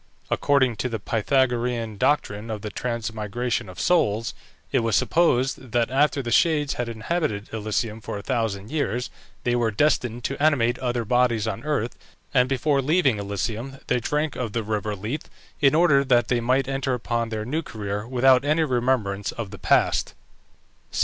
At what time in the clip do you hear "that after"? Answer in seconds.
5.73-6.23